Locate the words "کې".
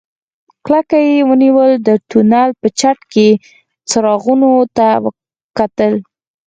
3.11-3.27